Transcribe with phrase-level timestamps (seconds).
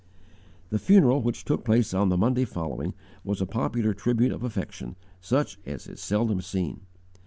[0.71, 4.95] The funeral, which took place on the Monday following, was a popular tribute of affection,
[5.19, 6.87] such as is seldom seen.